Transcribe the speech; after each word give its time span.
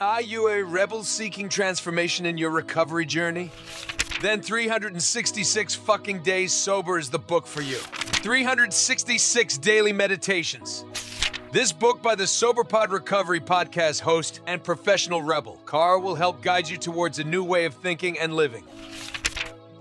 Are 0.00 0.22
you 0.22 0.46
a 0.46 0.62
rebel 0.62 1.02
seeking 1.02 1.48
transformation 1.48 2.24
in 2.24 2.38
your 2.38 2.50
recovery 2.50 3.04
journey? 3.04 3.50
Then 4.22 4.40
366 4.40 5.74
fucking 5.74 6.22
days 6.22 6.52
sober 6.52 7.00
is 7.00 7.10
the 7.10 7.18
book 7.18 7.48
for 7.48 7.62
you. 7.62 7.78
366 7.78 9.58
daily 9.58 9.92
meditations. 9.92 10.84
This 11.50 11.72
book 11.72 12.00
by 12.00 12.14
the 12.14 12.24
SoberPod 12.24 12.90
Recovery 12.90 13.40
podcast 13.40 13.98
host 13.98 14.40
and 14.46 14.62
professional 14.62 15.20
rebel, 15.20 15.58
Carl, 15.64 16.00
will 16.00 16.14
help 16.14 16.42
guide 16.42 16.68
you 16.68 16.76
towards 16.76 17.18
a 17.18 17.24
new 17.24 17.42
way 17.42 17.64
of 17.64 17.74
thinking 17.74 18.20
and 18.20 18.34
living. 18.34 18.62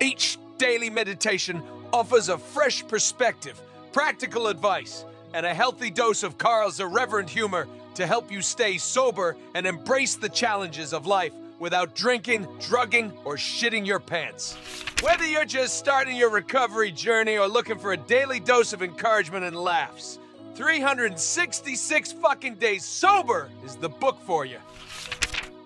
Each 0.00 0.38
daily 0.56 0.88
meditation 0.88 1.62
offers 1.92 2.30
a 2.30 2.38
fresh 2.38 2.88
perspective, 2.88 3.60
practical 3.92 4.46
advice, 4.46 5.04
and 5.34 5.46
a 5.46 5.54
healthy 5.54 5.90
dose 5.90 6.22
of 6.22 6.38
Carl's 6.38 6.80
irreverent 6.80 7.30
humor 7.30 7.66
to 7.94 8.06
help 8.06 8.30
you 8.30 8.42
stay 8.42 8.78
sober 8.78 9.36
and 9.54 9.66
embrace 9.66 10.16
the 10.16 10.28
challenges 10.28 10.92
of 10.92 11.06
life 11.06 11.32
without 11.58 11.94
drinking, 11.94 12.46
drugging, 12.60 13.12
or 13.24 13.36
shitting 13.36 13.86
your 13.86 14.00
pants. 14.00 14.56
Whether 15.02 15.26
you're 15.26 15.44
just 15.44 15.78
starting 15.78 16.16
your 16.16 16.30
recovery 16.30 16.92
journey 16.92 17.38
or 17.38 17.48
looking 17.48 17.78
for 17.78 17.92
a 17.92 17.96
daily 17.96 18.40
dose 18.40 18.72
of 18.72 18.82
encouragement 18.82 19.44
and 19.44 19.56
laughs, 19.56 20.18
366 20.54 22.12
fucking 22.12 22.54
days 22.54 22.84
sober 22.84 23.48
is 23.64 23.76
the 23.76 23.88
book 23.88 24.18
for 24.26 24.44
you. 24.44 24.58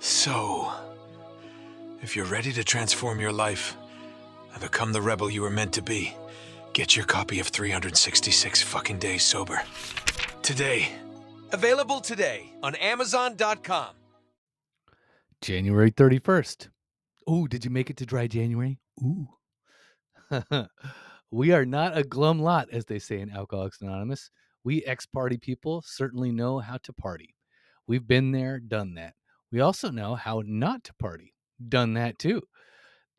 So, 0.01 0.73
if 2.03 2.17
you're 2.17 2.27
ready 2.27 2.53
to 2.53 2.65
transform 2.65 3.21
your 3.21 3.33
life 3.33 3.77
and 4.53 4.63
become 4.63 4.93
the 4.93 5.03
rebel 5.03 5.31
you 5.31 5.43
were 5.43 5.51
meant 5.51 5.75
to 5.75 5.83
be, 5.83 6.15
get 6.81 6.97
your 6.97 7.05
copy 7.05 7.41
of 7.41 7.49
366 7.49 8.63
fucking 8.63 8.99
days 8.99 9.23
sober. 9.23 9.63
Today. 10.41 10.91
Available 11.53 12.01
today 12.01 12.55
on 12.63 12.75
Amazon.com. 12.77 13.89
January 15.43 15.91
31st. 15.91 16.69
Ooh, 17.29 17.47
did 17.47 17.67
you 17.67 17.71
make 17.71 17.91
it 17.91 17.99
to 17.99 18.07
dry 18.07 18.27
January? 18.27 18.79
Ooh. 19.03 19.29
we 21.31 21.53
are 21.53 21.67
not 21.67 21.99
a 21.99 22.03
glum 22.03 22.41
lot, 22.41 22.71
as 22.73 22.87
they 22.87 22.99
say 22.99 23.21
in 23.21 23.29
Alcoholics 23.31 23.83
Anonymous. 23.83 24.31
We 24.65 24.83
ex 24.85 25.05
party 25.05 25.37
people 25.37 25.83
certainly 25.85 26.33
know 26.33 26.61
how 26.61 26.79
to 26.85 26.95
party. 26.95 27.35
We've 27.87 28.09
been 28.09 28.33
there, 28.33 28.59
done 28.59 28.95
that. 28.95 29.13
We 29.53 29.61
also 29.61 29.91
know 29.91 30.15
how 30.15 30.43
not 30.47 30.85
to 30.85 30.95
party, 30.95 31.35
done 31.69 31.93
that 31.93 32.19
too. 32.19 32.41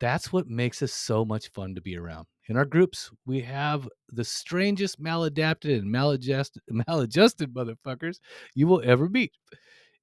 That's 0.00 0.32
what 0.32 0.48
makes 0.48 0.82
us 0.82 0.92
so 0.92 1.24
much 1.24 1.52
fun 1.52 1.76
to 1.76 1.80
be 1.80 1.96
around. 1.96 2.26
In 2.48 2.56
our 2.56 2.64
groups, 2.64 3.10
we 3.24 3.40
have 3.42 3.88
the 4.10 4.24
strangest 4.24 5.00
maladapted 5.00 5.78
and 5.78 5.90
maladjusted, 5.90 6.62
maladjusted 6.88 7.54
motherfuckers 7.54 8.18
you 8.54 8.66
will 8.66 8.82
ever 8.84 9.08
meet. 9.08 9.32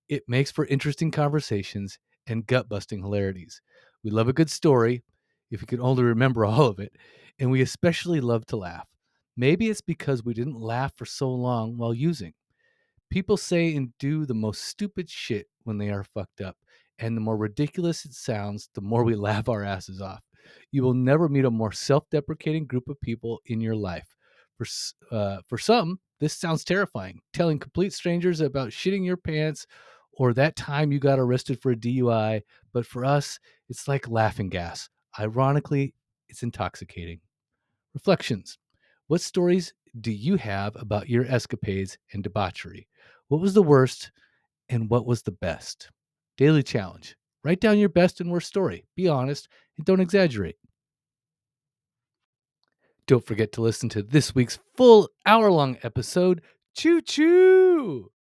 It 0.07 0.23
makes 0.27 0.51
for 0.51 0.65
interesting 0.65 1.11
conversations 1.11 1.99
and 2.27 2.47
gut 2.47 2.69
busting 2.69 3.01
hilarities. 3.01 3.61
We 4.03 4.11
love 4.11 4.27
a 4.29 4.33
good 4.33 4.49
story, 4.49 5.03
if 5.51 5.61
you 5.61 5.67
could 5.67 5.79
only 5.81 6.03
remember 6.03 6.45
all 6.45 6.67
of 6.67 6.79
it, 6.79 6.93
and 7.39 7.51
we 7.51 7.61
especially 7.61 8.21
love 8.21 8.45
to 8.47 8.57
laugh. 8.57 8.87
Maybe 9.35 9.69
it's 9.69 9.81
because 9.81 10.23
we 10.23 10.33
didn't 10.33 10.59
laugh 10.59 10.93
for 10.97 11.05
so 11.05 11.29
long 11.29 11.77
while 11.77 11.93
using. 11.93 12.33
People 13.09 13.37
say 13.37 13.75
and 13.75 13.91
do 13.99 14.25
the 14.25 14.33
most 14.33 14.65
stupid 14.65 15.09
shit 15.09 15.47
when 15.63 15.77
they 15.77 15.89
are 15.89 16.03
fucked 16.03 16.41
up, 16.41 16.55
and 16.99 17.15
the 17.17 17.21
more 17.21 17.37
ridiculous 17.37 18.05
it 18.05 18.13
sounds, 18.13 18.69
the 18.75 18.81
more 18.81 19.03
we 19.03 19.15
laugh 19.29 19.49
our 19.49 19.63
asses 19.63 20.01
off. 20.01 20.21
You 20.71 20.83
will 20.83 20.93
never 20.93 21.29
meet 21.29 21.45
a 21.45 21.51
more 21.51 21.71
self 21.71 22.09
deprecating 22.09 22.65
group 22.65 22.87
of 22.89 22.99
people 23.01 23.39
in 23.45 23.61
your 23.61 23.75
life. 23.75 24.15
For, 24.57 24.65
uh, 25.15 25.37
for 25.47 25.57
some, 25.57 25.99
this 26.19 26.33
sounds 26.33 26.63
terrifying. 26.63 27.21
Telling 27.33 27.59
complete 27.59 27.93
strangers 27.93 28.41
about 28.41 28.69
shitting 28.69 29.05
your 29.05 29.17
pants 29.17 29.65
or 30.13 30.33
that 30.33 30.57
time 30.57 30.91
you 30.91 30.99
got 30.99 31.19
arrested 31.19 31.61
for 31.61 31.71
a 31.71 31.75
DUI. 31.75 32.41
But 32.73 32.85
for 32.85 33.05
us, 33.05 33.39
it's 33.69 33.87
like 33.87 34.09
laughing 34.09 34.49
gas. 34.49 34.89
Ironically, 35.17 35.93
it's 36.27 36.43
intoxicating. 36.43 37.21
Reflections 37.93 38.57
What 39.07 39.21
stories 39.21 39.73
do 40.01 40.11
you 40.11 40.35
have 40.35 40.75
about 40.75 41.09
your 41.09 41.25
escapades 41.25 41.97
and 42.13 42.23
debauchery? 42.23 42.87
What 43.29 43.41
was 43.41 43.53
the 43.53 43.63
worst 43.63 44.11
and 44.69 44.89
what 44.89 45.05
was 45.05 45.21
the 45.21 45.31
best? 45.31 45.89
Daily 46.37 46.63
challenge. 46.63 47.15
Write 47.43 47.61
down 47.61 47.77
your 47.77 47.89
best 47.89 48.19
and 48.19 48.31
worst 48.31 48.47
story. 48.47 48.85
Be 48.95 49.07
honest 49.07 49.47
and 49.77 49.85
don't 49.85 50.01
exaggerate. 50.01 50.57
Don't 53.07 53.25
forget 53.25 53.51
to 53.53 53.61
listen 53.61 53.89
to 53.89 54.03
this 54.03 54.35
week's 54.35 54.59
full 54.75 55.09
hour 55.25 55.51
long 55.51 55.77
episode. 55.83 56.41
Choo 56.75 57.01
choo! 57.01 58.11